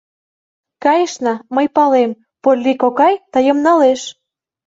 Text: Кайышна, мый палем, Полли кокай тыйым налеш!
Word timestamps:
Кайышна, 0.83 1.33
мый 1.55 1.67
палем, 1.75 2.11
Полли 2.43 2.73
кокай 2.81 3.13
тыйым 3.33 3.57
налеш! 3.65 4.01